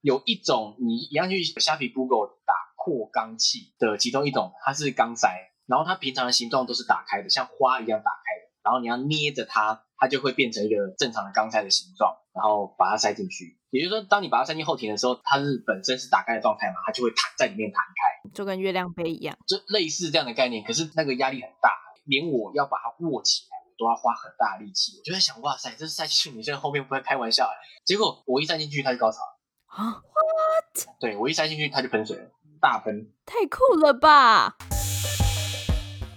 [0.00, 5.28] 有一种你一样去虾皮 Google 打扩肛器的其中一种，它是肛塞，
[5.66, 13.58] 然后它平常的形状都是打开的，像花一样打开的，然后你要捏着它，它就会变成一个正常的肛塞的形状，然后把它塞进去。
[13.70, 20.64] 也就是说，当你把它塞进后庭的时候，它是本身是打开的状态嘛，它就会弹在里面弹开，就跟月亮杯一样，就类似这样的概念。
[20.64, 21.70] 可是那个压力很大，
[22.04, 24.96] 连我要把它握起来，我都要花很大的力气。
[24.96, 27.56] 我就在想，哇塞，这是塞进去女生后面不会开玩笑哎。
[27.84, 29.37] 结果我一塞进去，它就高潮了
[29.78, 30.88] 啊！What？
[30.98, 32.28] 对我一塞进去，它就喷水了，
[32.60, 34.56] 大喷，太酷了吧！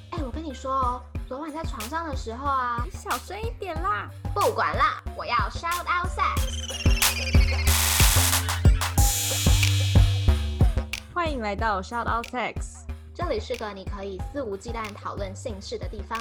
[0.10, 4.10] 哎，我跟你说哦，昨晚在床上的时候啊，你小声一点啦。
[4.34, 6.42] 不管啦，我要 shout out sex。
[11.14, 16.18] 欢迎来到 Shout Out Sex，这里是个你可以肆无忌惮讨论性事的地方。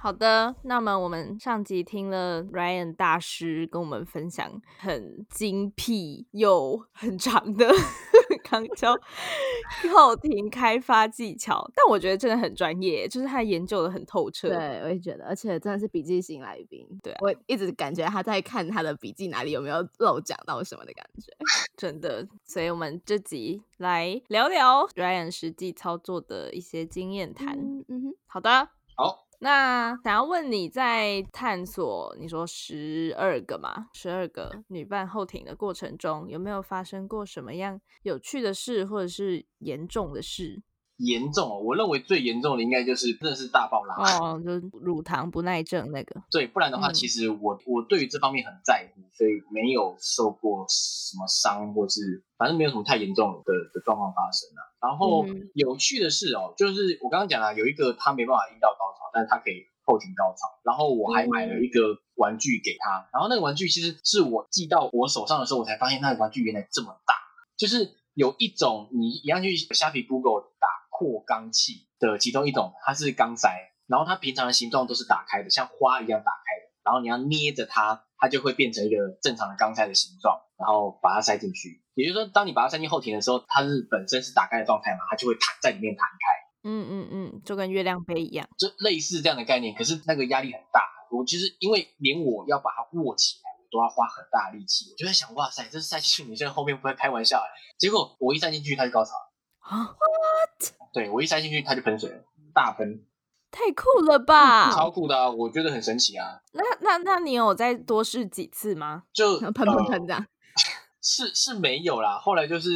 [0.00, 7.68] 好的，那么我们上集听了 Ryan 大师跟我们分享很精辟又很长的
[8.44, 8.96] 康桥
[9.92, 14.48] 后庭开发技巧，但我觉得真的很专业，就是他研究的很透彻。
[14.48, 16.86] 对，我也觉得，而且真的是笔记型来宾。
[17.02, 21.32] 对我一直感觉他在看他的笔记哪里有没有漏讲到什么的感觉，
[21.76, 22.26] 真的。
[22.44, 27.58] 所以我们这集来聊聊 Ryan 实际操作的一些经验谈。
[27.88, 29.27] 嗯哼，好的，好。
[29.40, 40.60] 那想要问你在探索你说十二个嘛，十二个女伴后庭的过程中，有没有发生过什么样有趣的事，或者是严重的事？
[40.98, 46.20] 严重哦，我认为最严重的应该就是真的是大爆拉哦，就是乳糖不耐症那个。
[46.30, 54.60] 对，不然的话，其实我我对于这方面很在乎，所以没有受过什么伤，或是反正没有什么太严重的的状况发生啊。
[54.80, 55.24] 然后
[55.54, 58.98] 有趣的是哦，就是我刚刚讲了，有一个他没办法阴道高潮。
[59.10, 67.14] 但是他可以后庭高潮，然后我还买了一个玩具给他，然后那个玩具其实是我寄到我手上的时候，我才发现那个玩具原来这么大。
[67.56, 70.68] 就是有一种你一样去虾皮 Google 打
[70.98, 73.48] 扩肛器的其中一种，它是肛塞，
[73.86, 81.84] 然后它平常的形状都是打开的，像花一样打开的，然后你要捏着它，它就会变成一个正常的肛塞的形状，然后把它塞进去。
[81.94, 86.68] 也就是说，当你把它塞进后庭的时候，它是本身是打开的状态嘛，它就会弹在里面弹开。
[86.68, 89.72] 嗯嗯嗯，就跟月亮杯一样，就类似这样的概念。
[89.76, 94.90] 可是那个压力很大，我其实因为连我要把它握起来，我都要花很大的力气。
[94.90, 97.48] 我就在想，哇塞，这是塞进去女生后面不会开玩笑哎。
[97.78, 99.30] 结果我一塞进去，它就高潮了
[99.60, 100.77] 啊？What？
[100.98, 103.04] 对我一塞进去，它就喷水了，大喷，
[103.52, 104.72] 太酷了吧？
[104.72, 105.30] 超酷的啊！
[105.30, 106.40] 我觉得很神奇啊。
[106.52, 109.04] 那那那你有再多试几次吗？
[109.12, 110.26] 就 喷喷喷这样？
[111.00, 112.18] 是是没有啦。
[112.18, 112.70] 后来就是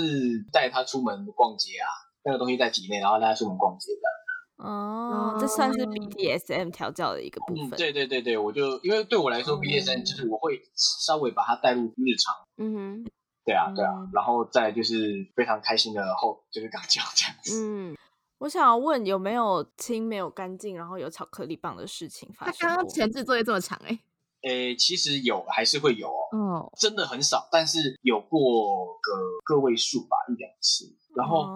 [0.52, 1.88] 带他出门逛街啊。
[2.24, 4.64] 那个东西在体内，然后大家出门逛街的。
[4.64, 7.70] 哦，这算是 BDSM 调教的一个部分。
[7.70, 12.32] 对对对对，我就因为对我来说，BDSM 就是我会稍微把它带入日常。
[12.58, 13.04] 嗯哼，
[13.44, 17.60] 对啊对啊，然后再就是非常开心的后就是刚讲这样子。
[17.60, 17.96] 嗯，
[18.42, 22.54] 我想要问有没有清没有干净，然后有巧克力棒的事情发生？
[22.58, 23.96] 他刚刚前置作业这么长哎。
[24.42, 29.12] 诶，其实有还是会有哦，真的很少，但是有过个
[29.44, 30.92] 个位数吧，一两次。
[31.14, 31.46] 然后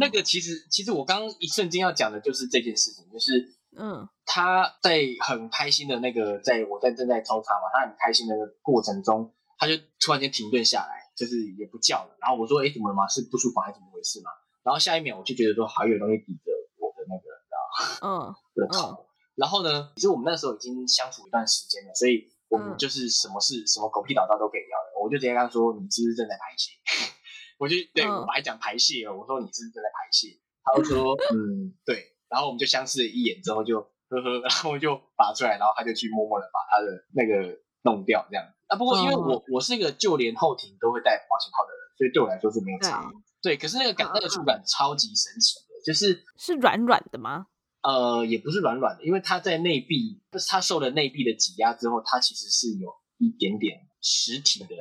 [0.00, 12.16] 那个其实其实我刚刚一瞬间要讲的就是这件事情，就是嗯，他在很开心的那个，在我在正在抽查嘛，他很开心的过程中，他就突然间停顿下来，就是也不叫了。
[12.20, 13.06] 然后我说：“哎，怎么了吗？
[13.06, 14.30] 是不舒服还是怎么回事嘛？”
[14.62, 17.26] 然后下一秒我就觉得说，好有东西抵着我的那个，
[18.06, 19.06] 嗯， 的头。
[19.34, 22.30] 然后呢，其实我们那时候已经相处一段时间了，所以。
[22.52, 26.76] 我们就是什么事什么狗屁倒灶都可以聊的，我就直接跟他说：“你是不是正在排泄？”
[27.56, 37.56] 我就对我还讲排泄哦，我说：“你是不是正在排泄？”他就说： “嗯，对。”然后我们就相视了一眼之后就呵呵，然后就拔出来，然后他就去默默的把他的那个
[37.88, 38.44] 弄掉，这样。
[38.68, 43.10] 啊，不过因为我我是一个就连后庭都会带保险套的人，所以对我来说是没有差。
[43.42, 47.46] 对，可是那个感那个触感超级神奇的，就是是软软的吗？
[47.82, 52.88] 呃，也不是软软的，因为它在内壁，就是它受了内壁的挤压之后，它其实是有
[53.18, 54.76] 一点点实体的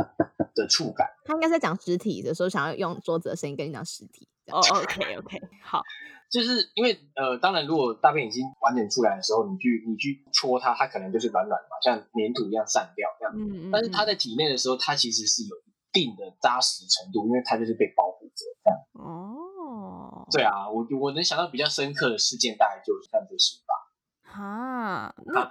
[0.53, 1.07] 的触感。
[1.25, 4.27] 他应该在讲实体的时候，想要用桌子的声音跟你讲实体。
[4.51, 5.81] 哦，OK OK，好，
[6.29, 13.33] 就是因为呃，当然如果大便已经完全出来的时候，你去你去戳它，它可能就是软软的嘛，像粘土一样散掉这样。
[13.35, 13.71] 嗯嗯。
[13.71, 18.20] 但是它在体内的时候，它其实是有一定的扎实程度，因为它就是被保护着
[18.63, 18.79] 这样。
[18.93, 20.25] 哦。
[20.31, 23.73] 对啊，我我能想到比较深刻的事件，大概就是像这些吧。
[24.31, 25.49] 啊， 那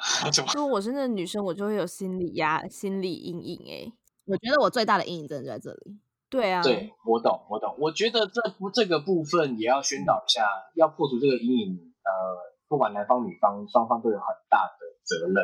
[0.55, 3.61] 如果我是那女生，我就会有心理压、心理阴影。
[3.69, 3.93] 哎，
[4.27, 6.01] 我觉得我最大的阴影真的在这里。
[6.31, 7.75] 对啊，对我懂，我懂。
[7.79, 10.47] 我觉得这不这个部分也要宣导一下，
[10.77, 11.93] 要破除这个阴影。
[12.03, 12.11] 呃，
[12.69, 15.37] 不管男方女方，双方都有很大的责任。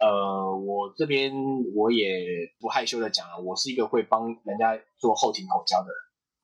[0.00, 1.32] 呃，我这边
[1.76, 2.24] 我也
[2.58, 5.94] 不害羞的讲了，我是一个会帮人家做后庭口交的人，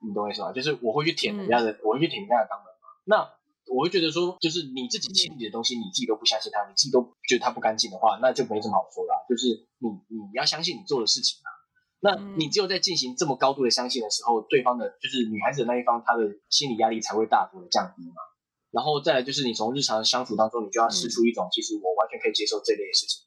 [0.07, 0.53] 你懂我意思吗？
[0.53, 2.87] 就是我会去舔人家的，我会去舔人家的肛门嘛。
[3.05, 3.29] 那
[3.75, 9.13] 我会觉得说，就是你自己清理的东西，你自己都不相信它，你自己都觉得它不干净的话，那就没什么好说的。
[9.29, 11.51] 就是你你要相信你做的事情啊。
[11.99, 18.23] 那你只有在进行这么高度的相信的时候，对方的就是女孩子的那一方，她的心理压力才会大幅的降低嘛。
[18.71, 23.25] 然后再来就是你从日常相处当中，你就要试出一种，其实我完全可以接受这类的事情。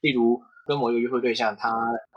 [0.00, 1.70] 例如跟某一个约会对象，他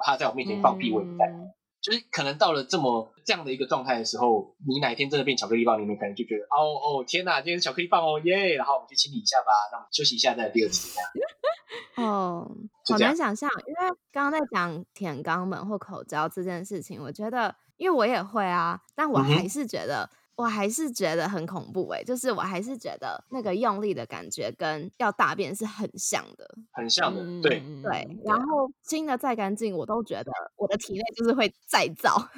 [0.03, 1.49] 他在我面前放屁，我也不在乎。
[1.81, 12.09] 就是可能到了这么这样的一个状态的时候，你哪一天真的变巧克力棒，你们可能就觉得哦哦天哪，今天是巧克力棒哦耶，然后我们去清理一下吧，那我们休息一下再来第二次 这样。
[12.09, 12.49] 哦，
[12.89, 20.09] 好难想象，因为刚刚在讲舔肛门或口交这件事情，我觉得因为我也会啊，但我还是觉得。
[20.39, 28.07] 我还是觉得很恐怖哎，就是我还是觉得那个用力的感觉跟要大便是很像的，很像的，对对。
[28.23, 32.29] 然后清的再干净，我都觉得我的体内就是会再造，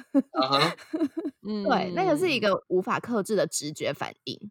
[1.42, 4.50] 嗯， 对，那个是一个无法克制的直觉反应。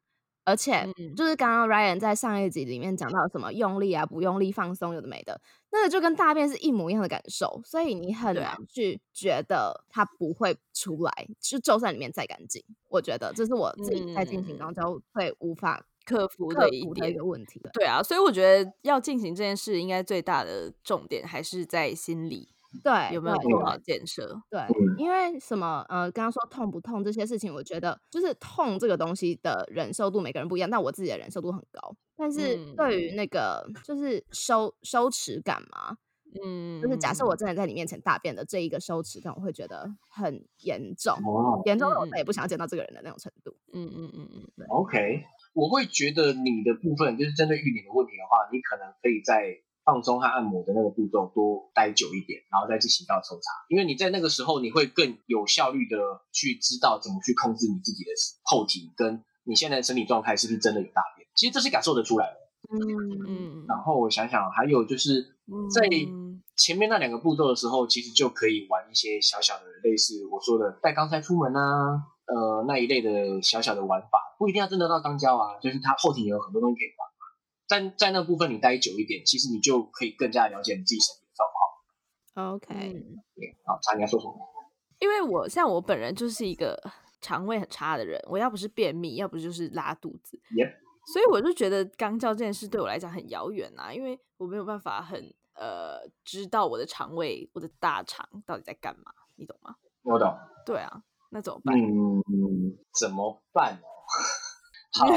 [0.51, 5.39] 而且就是刚刚 Ryan 在上一集里面讲到什么用力啊、不用力、放松有的没的，
[5.71, 17.62] 那个就跟大便是一模一样的感受，所以你很难去觉得它不会出来，就就算里面再干净，我觉得这是我自己在进行当中会无法克服的一点一个问题。
[17.71, 22.50] 对啊，所以我觉得要进行这件事，应该最大的重点还是在心理。
[22.83, 24.41] 对，有没有做好建设？
[24.50, 24.62] 对，
[24.97, 25.85] 因为什么？
[25.89, 31.95] 呃，刚刚说痛不痛这些事情，我觉得就是痛这个东西的忍受度每个人不一样，但我自己的忍受度很高。
[32.15, 35.97] 但是对于那个就是羞羞耻感嘛，
[36.44, 41.13] 嗯，就是假设我真的在你面前大便的这一个羞耻感，我会觉得很严重，
[41.65, 43.56] 严重到我再也不想见到这个人的那种程度。
[43.74, 44.65] 嗯嗯嗯嗯。
[44.69, 49.57] OK，我会觉得你的部分就是针对玉林的问题的话，你可能可以在。
[49.83, 55.97] 放松和按摩的那个步骤多待久一点，然后再进行到抽查，因为你在那个时候你会更有效率的
[56.31, 58.11] 去知道怎么去控制你自己的
[58.43, 62.37] 后体，跟你现在的身体状态是不是真的有大变，其实这是感受得出来的。
[62.69, 62.77] 嗯
[63.27, 63.65] 嗯。
[63.67, 65.23] 然后我想想，还有就是
[65.73, 65.81] 在
[66.55, 77.10] 前面那两个步骤的时候，其实就可以玩一些小小的类似我说的带钢塞出门啊，呃那一类的小小的玩法，不一定要真的到肛交啊，就是它后庭有很多东西可以玩。
[77.71, 82.56] 在在那部分你待久一点，其实你就可以更加了解你自己身体的状况。
[82.56, 82.75] OK，
[83.35, 84.35] 对，好，他应该说什么？
[85.00, 86.77] 因为我像我本人就是一个
[87.21, 90.38] 肠胃很差的人，我要不是便秘，要不就是拉肚子。
[91.13, 99.75] 所以我就觉得肛交这件事对我来讲很遥远啊，因为我没有办法很呃知道我的肠胃、我的大肠到底在干嘛，你懂吗？
[100.03, 100.38] 我懂。
[100.65, 101.75] 对啊，那怎么办？
[101.79, 102.21] 嗯，
[103.00, 103.88] 怎么办哦？
[104.93, 105.07] 好，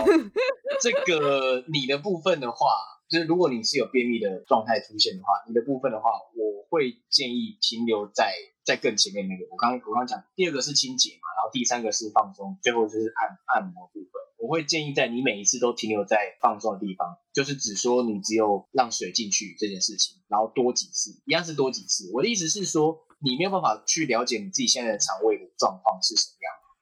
[0.81, 2.69] 这个你的部分的话，
[3.09, 8.35] 就是如果你是有便秘的状态出现的话，你的部分的话，我会建议停留在
[8.65, 9.45] 在更前面那个。
[9.51, 14.11] 我刚我刚讲，第二个是清洁嘛，然后第三个是放松，最后就是按按摩部分。
[14.39, 22.11] 我会建议在你每一次都停留在放松的地方，就是只说你只有让水进去这件事情，然后多几次，一样是多几次。
[22.13, 26.34] 我的意思是说，你没有办法去了解你自己现在的肠胃的状况是什么。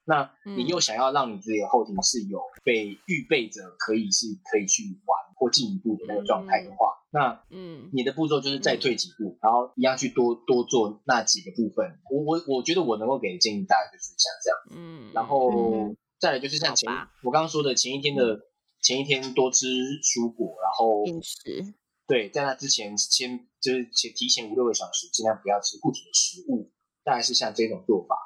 [0.04, 11.98] 那你又想要让你自己的后庭是有被预备着可以是可以去玩或进一步的那个状态的话，那嗯，你的步骤就是再退几步，然后一样去多多做那几个部分。
[12.10, 16.90] 我我我觉得我能够给的建议大概就是像这样，嗯，然后再来就是像前
[17.22, 18.40] 我刚刚说的前一天的
[18.80, 21.74] 前一天多吃蔬果，然后饮食。
[22.08, 26.70] 对，在那之前先就是前提前五六个小时尽量不要吃固体的食物，
[27.04, 28.16] 大概是像这种做法。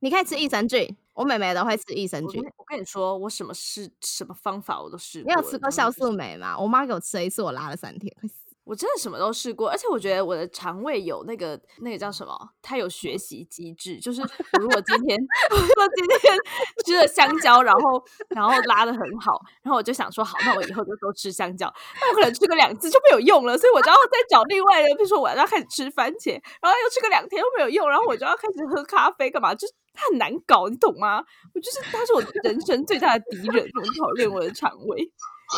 [0.00, 0.96] 你可以吃益生菌。
[1.14, 2.40] 我妹妹都会吃益生菌。
[2.56, 5.26] 我跟你说，我什么试什么方法我都试过。
[5.26, 6.56] 你有吃过酵素酶吗？
[6.58, 8.47] 我妈给我吃了一次，我拉了三天，快死。
[8.68, 12.36] 我真的什么都试过，而且我觉得我的肠胃有那个那个叫什么？
[12.60, 14.20] 它有学习机制，就是
[14.60, 15.18] 如果今天
[15.50, 15.56] 我
[15.96, 16.36] 今天
[16.84, 21.72] 吃了香蕉，然后然后拉的很好，然后我就想说，好，那我以后就多吃香蕉。
[21.98, 29.54] 那我可能吃个两次就没有用了，所以我就要再找另外的，比如说我要开始吃番茄，然后又吃个两天又没有用，然后我就要开始喝咖啡，干嘛？
[29.54, 31.24] 就是它很难搞，你懂吗？
[31.54, 35.10] 我就是它是我人生最大的敌人，我讨厌我的肠胃。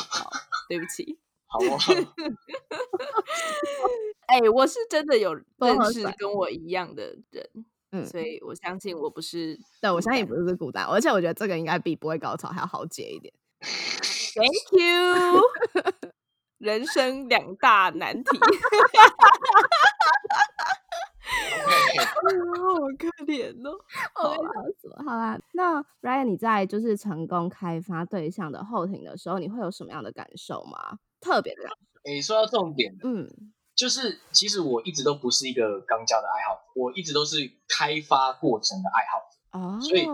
[0.09, 0.31] 好，
[0.69, 1.19] 对不起。
[1.52, 1.78] 好啊，
[4.26, 5.45] 哎，我是真的有认
[5.92, 7.45] 识跟我一样的人，
[7.90, 13.35] 嗯，所以我相信我不是，对我相信不是孤单，而且我觉得这个应该比不会高潮还要好解一点。
[14.33, 15.42] Thank you，
[16.59, 18.38] 人生两大难题，
[21.99, 22.07] 好
[22.97, 23.76] 可怜哦，
[24.23, 24.47] 我该笑
[24.80, 25.02] 死了。
[25.04, 31.00] 好啦，那 Ryan，你在就是成功开发对象的后庭的时候，你会有什么样的感受吗？
[31.21, 31.62] 特别的，
[32.05, 33.29] 你说到重点，嗯，
[33.75, 39.31] 就是其实我一直都不是一个钢胶的爱好者，我一直都是开发过程的爱好者。
[39.53, 40.07] 哦，所以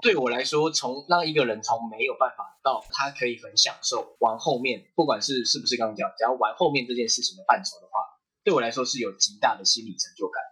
[0.00, 8.00] 对我来说，从让一个人从没有办法到他可以很享受玩后面，不管是是不是钢胶，只要玩后面这件事情的范畴的话，
[8.42, 10.42] 对我来说是有极大的心理成就感。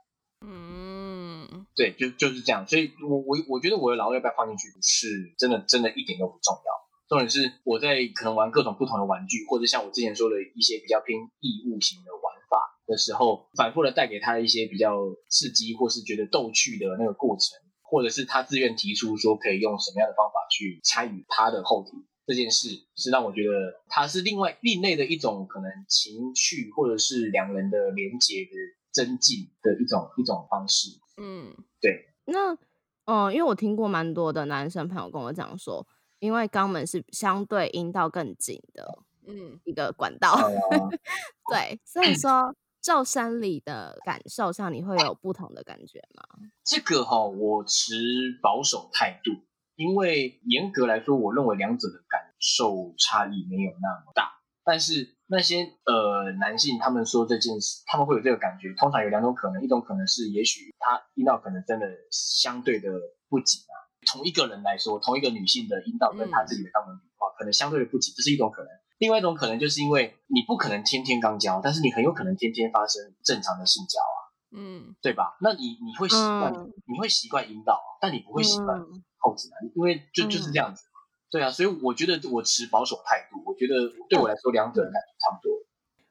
[0.47, 2.69] 嗯，对，就就是这样。
[2.69, 6.86] 所以我我我觉得我的劳要不要放进去，是真的真的一点都不重要。
[7.09, 14.99] 重点是我在可能玩各种不同的玩具，或者像我之前说的一些比较偏义务型的玩法的时候，反复的带给他一些比较
[15.29, 17.59] 刺激或是觉得逗趣的那个过程。
[17.89, 23.53] 或者是他自愿提出说可以用什么样的方法去参与他的后庭这件事，是让我觉得
[23.89, 28.51] 他是另外另类的一种可能情趣或者是两人的连接的
[28.91, 30.99] 增进的一种一种方式。
[31.17, 32.07] 嗯，对。
[32.25, 32.59] 那
[33.05, 35.87] 嗯，因为我听过蛮多的男生朋友跟我讲说，
[36.19, 40.37] 因为肛门是相对阴道更紧的，嗯，一个管道。
[41.51, 42.55] 对，所以说。
[42.83, 46.23] 照生理的感受上，你会有不同的感觉吗？
[46.63, 49.33] 这个哈，我持保守态度，
[49.75, 54.31] 因为严格来说，我认为两者的感受差异没有那么大。
[54.63, 62.89] 但是那些呃男性，他们说这件事，他们会有这个感觉，通常有两种可能，一种可能是也许他阴道可能真的相对的
[63.29, 63.75] 不紧啊。
[64.07, 68.71] 同一个人来说，同一个女性的阴道跟她自己的肛门比的话，可能相对的不紧，这是一种可能。
[68.99, 74.19] 另外一种可能就是因为你不可能天天肛交，但是你很有可能天天发生正常的性交啊，
[74.57, 75.37] 嗯，对吧？
[75.43, 76.55] 那你你会习惯，
[76.87, 78.81] 你会习惯阴道，但你不会习惯
[79.19, 80.85] 后子啊，因为就就是这样子，
[81.31, 83.75] 对啊，所以我觉得我持保守态度，我觉得
[84.09, 85.53] 对我来说两者感觉差不多。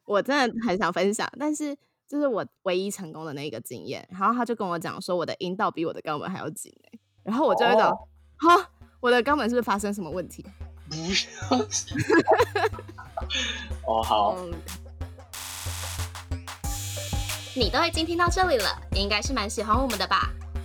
[0.04, 1.76] 我真的很想分享，但是
[2.06, 4.06] 这是我唯一成功的那一个经验。
[4.12, 7.90] 然后他就跟我讲说，我的阴道比我的肛门还要紧哎，然后我就会想，
[8.36, 10.46] 哈，我的肛门是不是发生什么问题？
[10.88, 10.94] 不
[11.50, 11.58] 要，
[13.84, 14.36] 哦好。
[17.56, 20.30] 你都已经听到这里了，应该是蛮喜欢我们的吧？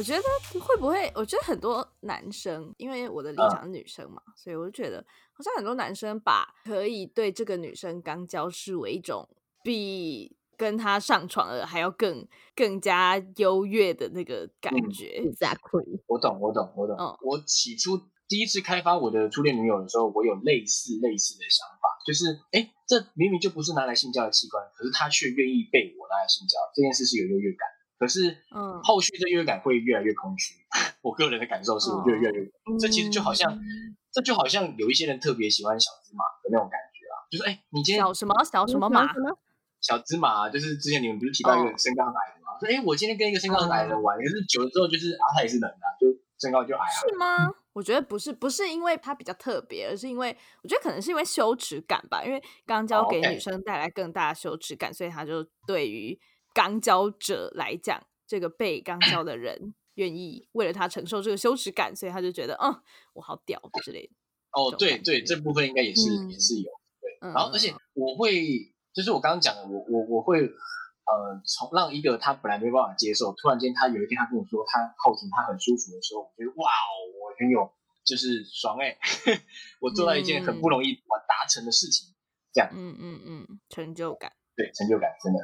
[0.00, 0.22] 我觉得
[0.58, 1.12] 会不会？
[1.14, 5.04] 我觉得很多男生，因为我的立场是女生嘛，所以我就觉得
[5.34, 9.28] 好像很多男生把可以对这个女生刚交视为一种
[9.62, 12.26] 比跟她上床了还要更
[12.56, 15.20] 更加优越的那个感觉。
[15.20, 16.96] Exactly，我懂，我懂，我懂。
[16.96, 27.68] 嗯我起初第一次开发我的初恋女友的时候，我有类似类似的想法，就是哎，这明明就不是拿来性交的器官，可是她却愿意被我拿来性交，这件事是有优越感。
[28.00, 30.54] 可是，嗯，后续的优越感会越来越空虚。
[31.04, 32.48] 我个人的感受是，我觉得越来越，
[32.80, 33.60] 这其实就好像，
[34.10, 39.06] 这就好像有一些人特别喜欢小芝麻的那种感觉啊，就是哎，你今天小什么小什么马？
[39.82, 42.56] 小芝麻就是之前你们不是提到一个身高很矮的吗？
[42.58, 46.06] 说哎，我今天跟一个身高很矮的人玩，可是久了之后就是啊，他也是人啊，就
[46.40, 46.88] 身高就矮啊。
[47.06, 47.52] 是吗？
[47.74, 56.18] 我觉得不是，不是因为他比较特别，而是因为我觉得可能是因为羞耻感吧，因为刚交给女生带来更大的羞耻感，所以他就对于。
[56.52, 62.74] 刚交者来讲，这个被肛交的人愿意为了他承受这个羞耻感，所以他就觉得，嗯，
[63.14, 64.12] 我好屌之类的。
[64.52, 67.18] 哦，对对，这部分应该也是也是有对。
[67.20, 77.70] 然后，而且我会，就是我刚刚讲的，我我我会，呃，从让一个他本来没办法接受，突然间他有一天他跟我说他后庭他很舒服的时候，我觉得哇哦，我很有
[78.04, 78.98] 就是爽哎，
[79.80, 82.08] 我做到一件很不容易我达成的事情，
[82.52, 85.38] 这样，嗯嗯嗯，成就感，对，成就感真的。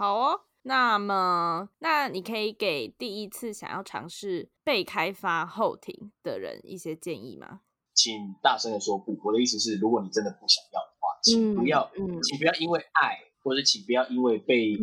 [0.00, 7.60] 好哦，那么那你可以给第一次想要尝试被开发后庭的人一些建议吗？
[7.92, 9.14] 请大声的说不。
[9.22, 11.90] 我的意思是，如果你真的不想要的话，请不要，
[12.22, 14.74] 请不要因为爱，或者请不要因为被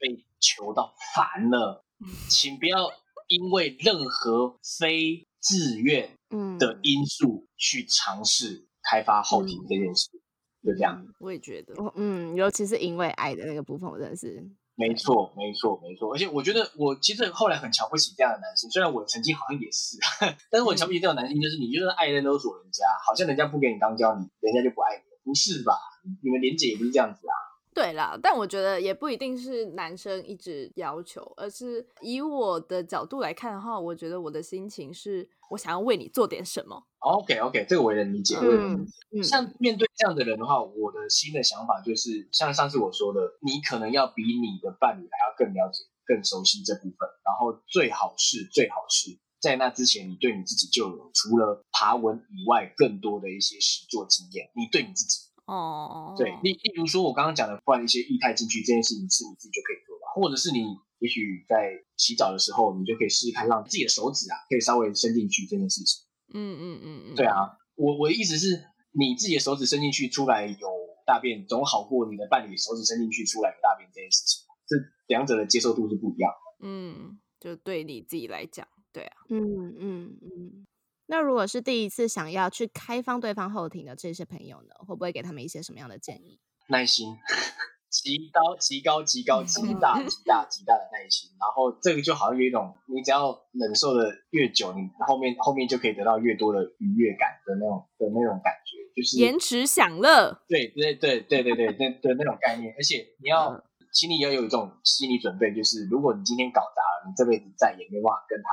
[0.00, 1.84] 被求到烦了，
[2.28, 2.90] 请不要
[3.28, 6.18] 因为任何非自愿
[6.58, 10.10] 的因素去尝试开发后庭这件事。
[10.64, 14.42] 就这样，我也觉得，嗯，尤其是因为爱的那个部分，我真的是
[14.76, 16.12] 没错，没错，没错。
[16.12, 19.98] 而且我觉得，我其实后来很瞧不起这样的男性，虽然我曾经好像也是，
[20.50, 25.76] 但是我瞧不起这种男性，就是你就是爱在勒索人家，好像人家不给你当交，你人家就不爱你，不是吧？
[26.22, 27.34] 你们莲姐也不是这样子啊。
[27.74, 36.84] 对啦，但我觉得也不一定是男生一直要求，而是以我的角度来看的话，我觉得我的心情是我想要为你做点什么。
[37.00, 38.36] OK OK，这个我也能理解。
[38.40, 47.08] 嗯嗯，像面对这样的人的话，我的新的想法就是，像上次我说的，你可能要比你的伴侣还要更了解更熟悉这部分。
[47.24, 54.48] 然后最好是最好是在那之前，你对你自己就有除了爬文以外更多的一些实作经验。
[54.54, 60.64] 你对你自己哦，对，例例如说我刚刚讲的换一些液态进去这件事情，是你自己就可以做的，或者是你
[61.00, 66.04] 也许在洗澡的时候，你就可以试试看，让自己的手指啊可以稍微伸进去这件事情。
[66.32, 70.68] 嗯嗯嗯嗯，对啊，我我的意思是，你自己的手指伸进去出来有
[71.06, 74.42] 大便，总好过你的伴侣手指伸进去出来有大便这件事情。
[74.66, 74.76] 这
[75.08, 76.66] 两者的接受度是不一样的。
[76.66, 79.16] 嗯，就对你自己来讲，对啊。
[79.28, 80.66] 嗯嗯嗯。
[81.06, 86.40] 那如果是第一次想要去开放对方后庭的这些朋友呢，会不会给他们一些什么样的建议？
[86.68, 87.16] 耐心。
[87.94, 100.42] 极高、极高、极高、极 大、极大、极大的耐心，然后这个就好像有一种，你只要忍受的越久，你后面后面就可以得到越多的愉悦感的那种的那种感觉，就是延迟享乐。
[100.48, 108.48] 对对对对对对对的那种概念，而且你要心里要有一种心理准备，就是如果你今天搞砸了，你这辈子再也没办法跟他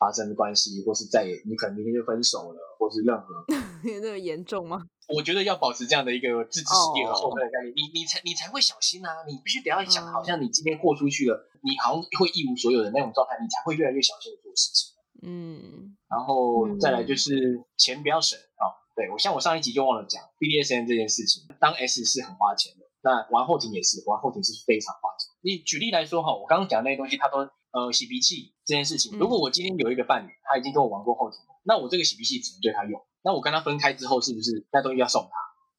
[0.00, 3.28] 发生关系，或是再也你可能明天就分手了，或是任何，
[3.84, 4.80] 有那么严重吗？
[5.12, 9.22] 我觉得要保持这样的一个置之死地而后面的概念，你你才你才会小心啊！
[9.28, 14.96] 你必须得要想，好像你今天豁出去了，你好像会一无所有的那种状态，你才会越来越小心的做事情。
[15.22, 18.64] 嗯，然后再来就是钱不要省啊！
[18.96, 25.28] 对我像我上一集就忘了讲 BDSN 这件事情，当 S 是很花钱的，那玩后庭也是，玩后庭是非常花钱。
[25.42, 33.00] 你举例来说哈，我刚刚讲的那些东西，它都呃洗鼻器这件事情，如果我今天有一个伴侣，他已经跟我玩过后庭，那我这个洗鼻器只能对他用。
[33.22, 35.30] 那我跟他分开之后，是不是那东西要送他？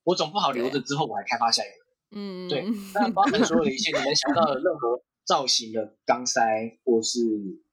[0.03, 2.19] 我总不好留着之后我还开发下一个。
[2.19, 2.65] 嗯，对。
[2.93, 6.41] 那包含所有的一切你能想到的任何造型的钢塞，
[6.83, 7.19] 或是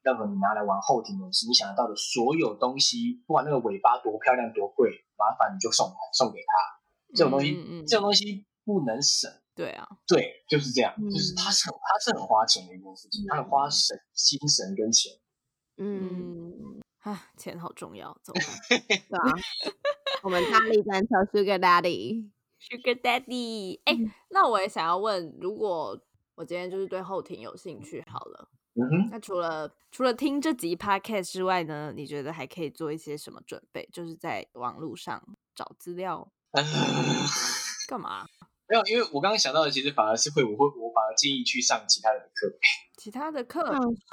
[0.02, 7.14] 任何你拿来玩后庭的西，你想得到的所有东西，不管那个尾巴多漂亮多贵，麻烦你就送送给他。
[7.14, 7.56] 这种东西，
[7.87, 9.30] 这种东西不能省。
[9.59, 15.12] 对啊，对，就是这样，就是他是很它是很花钱的一件事情，他很花神心神跟钱。
[15.79, 16.81] 嗯。
[17.03, 18.41] 啊，钱好重要，走吧。
[18.79, 18.97] 对？
[19.19, 19.35] 啊，
[20.23, 23.81] 我们大力赞成 Sugar Daddy，Sugar Daddy。
[23.85, 23.97] 哎，
[24.31, 26.01] 那我也想要问，如果
[26.37, 33.88] 我今天就是对后庭有兴趣，好了，嗯那除了除了听这集 Podcast 之外呢，你觉得还可以做一些什么准备？
[33.92, 35.21] 就是在网络上
[35.55, 36.31] 找资料，
[37.88, 38.25] 干嘛？
[38.68, 42.52] 没有，因为我刚刚想到的，其实反而是会，我会，我反而建议去上其他的课。
[42.98, 43.62] 其他的课，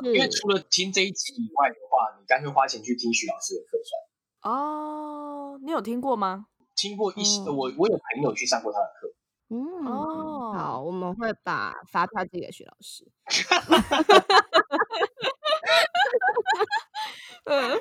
[0.04, 4.54] 因为除了听这一集以外的话，你干脆花钱去听徐老师的课算。
[4.54, 6.48] 哦，你有听过吗？
[6.76, 9.14] 听过一些，我我有朋友去上过他的课。
[9.50, 13.12] 嗯，哦，好，我们会把发票寄给徐老师。
[17.46, 17.78] 嗯，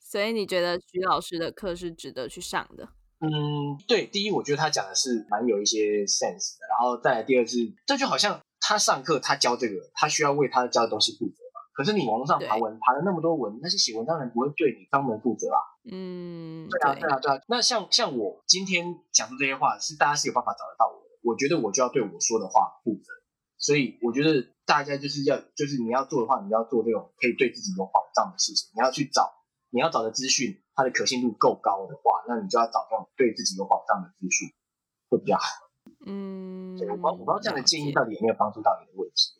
[0.00, 2.88] 所以你觉得徐老师的课是值得去上的？
[3.22, 7.56] 嗯，对，第一，我觉得他讲的是蛮有一些 sense 的，然后再来第二是，
[7.86, 11.62] 这就好像他上课他教这个，他需要为他教的东西负责嘛。
[11.72, 15.58] 可是你网络上爬文爬了那么多文，那些写文章人不会对你专门负责啊。
[15.88, 17.40] 嗯，对啊，对啊，对啊。
[17.46, 23.12] 那像像我今天讲出这些话，是大家是有办法找得到我的，我觉得我就要对我说的话负责。
[23.56, 29.30] 所以我觉得大家就是要，就是你要做的话，你要做这种可以对自己有保障的事情，你要去找
[29.70, 30.58] 你要找的资讯。
[30.74, 34.48] 它的可信度够高的话，那你就要找这种对自己有保障的资讯，
[35.08, 35.44] 会比较好。
[36.06, 39.32] 嗯，我我不知道这样的建议到底有没有帮助到你的问题。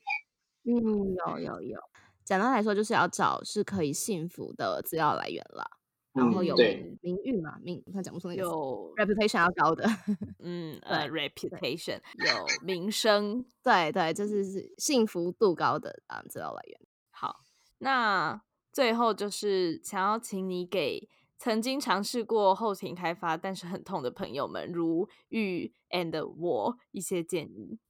[0.64, 1.80] 嗯，有有有。
[2.24, 5.64] 简单来说，就是要找是可以信服的资料来源了，
[6.12, 6.54] 然后有
[7.00, 9.84] 名誉嘛，名他讲不出那个有 reputation 要高的。
[10.38, 16.80] 嗯，呃，reputation 有名声，对对，就是是信服度高的啊资料来源。
[17.10, 17.40] 好，
[17.78, 18.40] 那
[18.72, 21.08] 最后就是想要请你给。
[21.42, 27.80] 曾经尝试过后庭开发，但是很痛的朋友们，如玉 and 我一些建议。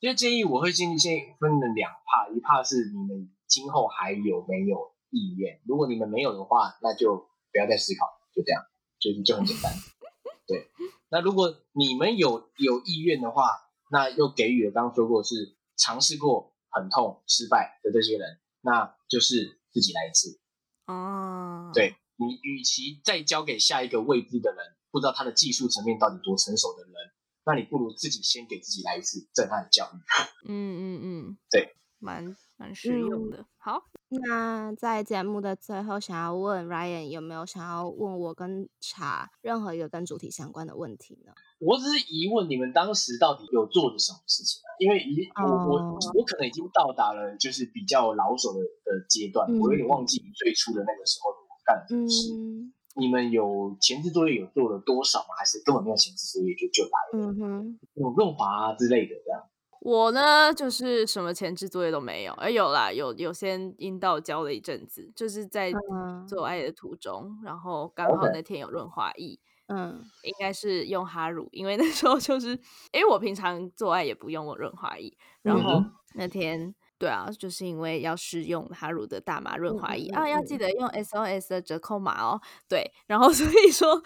[0.00, 8.60] 这些建议我会建议先分了两怕，一怕是你们今后还有没有意愿，如果你们没有的话，那就不要再思考，就这样，
[8.98, 9.72] 就是就很简单。
[10.48, 10.66] 对，
[11.08, 13.44] 那如果你们有有意愿的话，
[13.92, 20.40] 那又给予了刚刚说过是尝试过很痛失败的这些人，那就是自己来一次。
[20.88, 21.94] 哦，对。
[22.18, 24.58] 你与其再交给下一个未知的人，
[24.90, 26.92] 不知道他的技术层面到底多成熟的人，
[27.44, 29.96] 那你不如自己先给自己来一次震撼的教育。
[30.48, 33.44] 嗯嗯嗯，对，蛮蛮实用的。
[33.58, 41.32] 好，那在节目的最后，想要问 Ryan 有没有想要问我跟茶任何一个跟主题相关的问题呢？
[41.58, 44.68] 我只是疑问你们当时到底有做了什么事情啊？
[44.78, 51.45] 因为已我我我可能已经到达了就是比较老手的的阶段，我有点忘记你最初的那个时候。
[51.66, 52.32] 干的事，
[52.94, 55.34] 你们有前置作业有做了多少吗？
[55.36, 57.26] 还是根本没有前置作业就就来了？
[57.26, 59.42] 嗯哼，有润滑啊之类的这样。
[59.80, 65.72] 我呢，就是什么前置作业都没有，哎，有啦，有有先阴道教了一阵子，就是在
[66.26, 72.50] 做爱的途中，然后刚好那天有润滑液，嗯，应该是用哈乳，因为那时候就是
[72.92, 76.74] 因为我平常做爱也不用润滑液，然后那天。
[76.98, 82.40] 对啊，就是因为要试用哈乳的大麻润滑液啊，要记得用 SOS 的折扣码哦。
[82.68, 84.02] 对，然后 所以说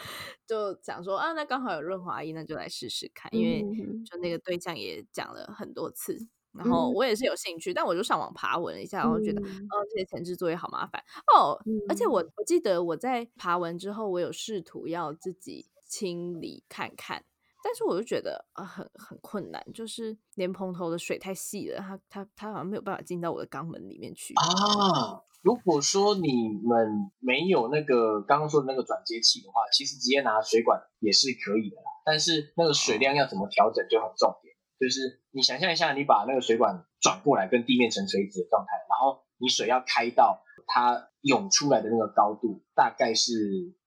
[0.46, 3.32] 就想说啊，那刚好有润滑液，那就来试试看。
[3.34, 3.62] 因为
[4.04, 6.18] 就那个对象也讲了很多次，
[6.52, 11.00] 然后我也是有兴趣，但我就上网爬文了一下，然后觉得哦，这些前置作业好麻烦
[11.34, 11.56] 哦。
[11.88, 17.24] 而且我我记得我在爬文之后，我有试图要自己清理看看。
[17.62, 25.22] 但是我就觉得啊，很很困难，就是莲蓬头的水太细了，它它它好像没有办法进到我的肛门里面去啊。
[25.42, 31.82] 如果说你们没有那个刚刚说的那个转接器的话，其实直接拿水管也是可以的啦。
[32.04, 43.32] 但是那个水量要怎么调整就很重点，就是你想象一下，你把那个水管转过来跟地面成垂直的状态，然后你水要开到它涌出来的那个高度，大概是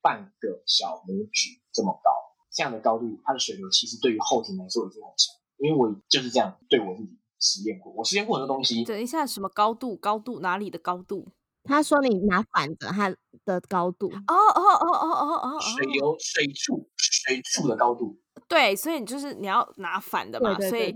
[0.02, 2.10] 半个小拇指这么高。
[2.54, 8.84] 这样的高度，它的水流其实对于后庭来说已经很强，因为我就是这样对我自己实验过，我实验过很多东西。
[8.84, 9.98] 等一下，什么高度？
[9.98, 11.28] 高度哪里的高度？
[11.66, 13.10] 他说你拿反的它
[13.46, 14.08] 的高度。
[14.08, 18.20] 哦哦哦哦哦哦，水流水柱水柱的高度。
[18.50, 20.94] 对，所以你就是你要拿反的嘛，所以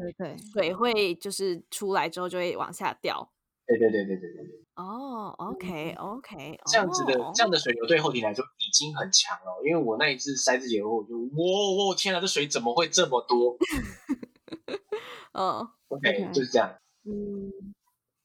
[0.54, 3.32] 水会就是出来之后就会往下掉。
[3.68, 4.64] 对对对对对对对。
[4.76, 13.58] 哦，OK OK，这样子的这样的水流对后庭来说已经很强了，因为我那一次塞自己后，我就哇哇天啊，这水怎么会这么多？
[15.34, 16.76] 嗯，OK，就是这样。
[17.06, 17.74] 嗯，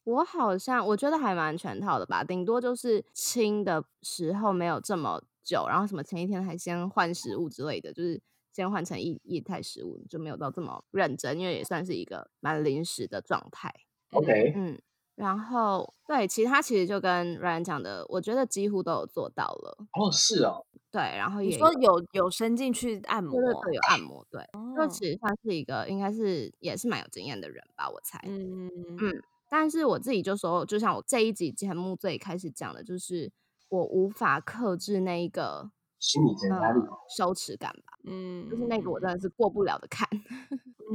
[0.03, 8.21] 我好像我觉得还蛮全套的吧，顶多就是清的时候没有这么久，然后什么前一天还先换食物之类的，就是
[8.53, 13.73] 先换成液液态食物，就没有到这么认真，因为也算是一个蛮临时的状态。
[14.11, 14.79] OK，嗯。
[15.15, 19.77] 然后对，其他其实就跟 Ryan 讲的，我觉得几乎都有做到了。
[19.93, 24.43] 哦，是哦，对，然后也说有有伸进去按摩，对对，有按摩，对。
[24.75, 28.19] 那其实他是一个，应该是也是蛮有经验的人吧，我猜。
[28.27, 28.67] 嗯
[28.99, 29.23] 嗯。
[29.49, 33.31] 但是我自己就说，就像我这一集节目最开始讲的，就是
[33.69, 36.81] 我无法克制那一个心理压力、
[37.15, 37.93] 羞耻感吧。
[38.05, 40.09] 嗯，就是那个我真的是过不了的坎。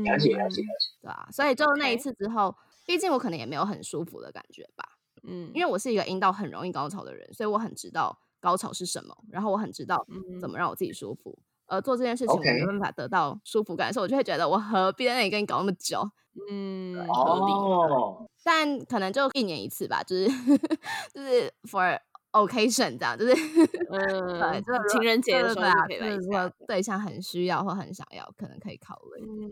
[0.05, 0.91] 了解了解了解。
[1.03, 2.53] 对啊，所以就那一次之后。
[2.89, 4.83] 毕竟我可能也没有很舒服的感觉吧，
[5.25, 10.07] 嗯，因为我是一个阴道很容易高潮的人，所以我很知道高潮是什么，然后我很知道
[10.41, 11.39] 怎么让我自己舒服。
[11.67, 16.01] 呃做这件事情我没办法得到舒服感，所以我就会觉得我何必在那里跟你搞那么久？
[16.51, 18.29] 嗯，合理。
[18.43, 20.27] 但可能就一年一次吧，就是
[21.13, 22.01] 就是 for
[22.33, 23.35] occasion 这样，就是
[23.91, 26.49] 嗯，对，就情人节的时候可以来一下。
[26.67, 29.27] 对象很需要或很想要，可能可以考虑。
[29.27, 29.51] 嗯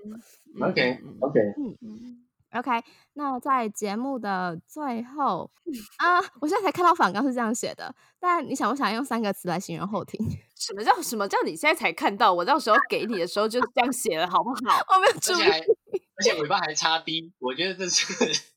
[0.63, 2.26] ，OK OK，嗯嗯。
[2.53, 2.71] OK，
[3.15, 5.51] 那在节目的最后
[5.99, 10.19] 啊，我现在才看到反纲是这样写的，但你想不想用三个词来形容后庭？
[10.57, 12.33] 什么叫什么叫你现在才看到？
[12.33, 14.81] 我到时候给你的时候就是这样写的，好不好？
[14.95, 18.07] 我没有 注意，而且尾巴还插低我觉得这是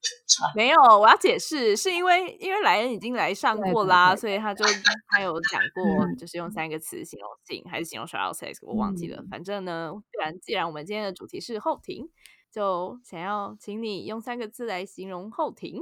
[0.55, 0.79] 没有。
[0.97, 4.63] 我要解释，是因为因为莱恩已经来上过啦，所以他就
[5.09, 9.21] 他有讲过，就是用三个词形容性还是形容 s h a sex，我忘记了。
[9.29, 12.07] 反正呢，既然既然我们今天的主题是后庭。
[12.51, 15.81] 就想要请你用三个字来形容后庭。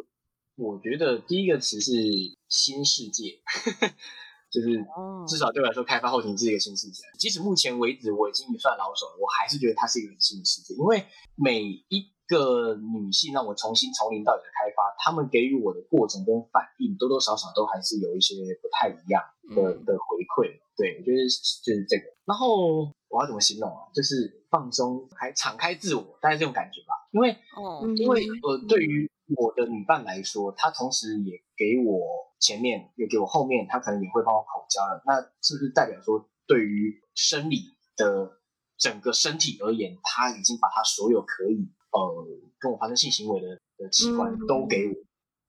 [0.55, 1.91] 我觉得第一个词是
[2.49, 3.39] 新世界，
[4.49, 4.83] 就是
[5.27, 7.03] 至少对我来说，开发后庭是一个新世界。
[7.19, 10.73] 即使目前为止我已经算老手了，我还是觉得它是一个很新的世界。
[10.73, 19.23] 因为每一个女性让我重新从零到有的开发，她们给予我的过程跟反应，多多少少都还是有一些不太一样
[19.55, 20.59] 的的回馈。
[20.75, 22.03] 对，我觉得就是这个。
[22.25, 23.89] 然后我要怎么形容啊？
[23.93, 24.35] 就是。
[24.49, 26.95] 放松，还敞开自我，大概这种感觉吧。
[27.11, 32.07] 因为，哦，因为呃，对于我的女伴来说，她同时也给我
[32.39, 35.03] 前面，也给我后面，她可能也会帮我口交了。
[35.05, 38.39] 那是不是代表说，对于生理的
[38.77, 42.27] 整个身体而言，她已经把她所有可以呃
[42.59, 43.47] 跟我发生性行为的
[43.77, 44.93] 的器官都给我？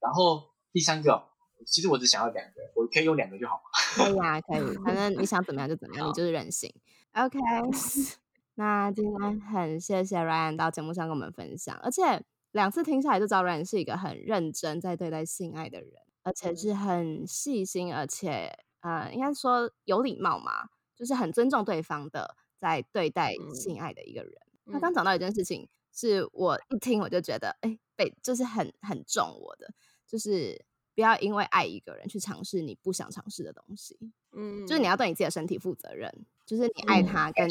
[0.00, 1.22] 然后第三个，
[1.66, 3.60] 其实我只想要两个，我可以用两个就好
[3.96, 6.72] 可以啊，可以，反正你想怎么样就怎么样，你就是任性。
[7.14, 7.38] OK。
[8.54, 15.92] 那今天很谢谢 Ryan 到节目上跟我们分享，而且两次听下来就知道 Ryan 是一个很认真在对待性爱的人，
[16.24, 24.32] 而且是很细心，而且呃，应该说有礼貌嘛，就是很尊重对方的在对待性爱的一个人。
[24.72, 29.72] 他刚讲到一件事情，是我一听我就觉得，哎，被就是很很重我的，
[30.06, 33.98] 就是不要因为爱一个人去尝试你不想尝试的东西，
[34.32, 36.12] 嗯，就是你要对你自己的身体负责任，
[36.46, 37.48] 就是你爱他跟。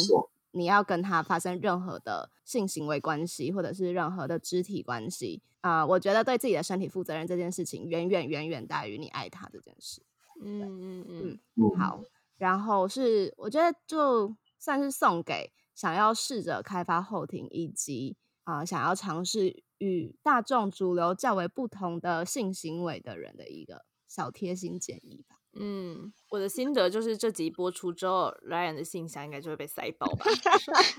[0.52, 10.02] 你要跟他发生任何的性行为关系，或者是任何的肢体关系啊，我觉得对自己的身体负责任这件事情，远远远远大于你爱他这件事。
[10.42, 12.02] 嗯嗯嗯嗯，好。
[12.38, 18.16] 然后是我觉得就算是送给想要试着开发后庭以及
[18.48, 25.36] 啊想要尝试与大众主流较为不同的性行为的人的一个小贴心建议吧。
[25.60, 30.26] 嗯，我的心得就是这集播出之后，Ryan 的信箱应该就会被塞爆吧。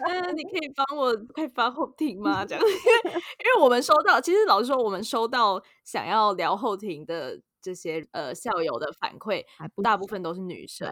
[0.07, 2.45] 嗯，你可以帮我快发后庭吗？
[2.45, 9.45] 这样， 因为因为我们收到，其实老实说，我们收到想要聊后庭的这些呃校友的反馈，
[9.83, 10.87] 大部分都是女生。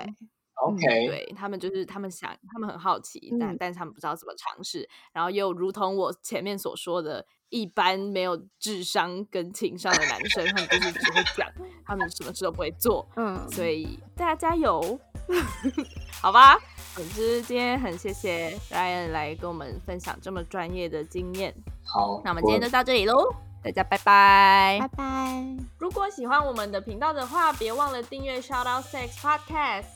[0.69, 4.89] OK，对他们就是他们想，他们很好奇，但但是他们不知道怎么尝试。
[5.13, 11.49] 然后又如同我前面所说的，一般没有智商跟情商的男生，他们就是只会讲，
[11.85, 13.09] 他们什么事都不会做。
[13.17, 14.99] 嗯，所以大家加油，
[16.21, 16.59] 好吧。
[16.95, 21.55] 总之今天很谢谢 Ryan 来跟我们分享这么专业的经验。
[21.85, 23.31] 好，那我们今天就到这里喽，
[23.63, 25.57] 大家拜拜，拜拜。
[25.79, 29.96] 如果喜欢我们的频道的话，别忘了订阅 Shout Out Sex Podcast。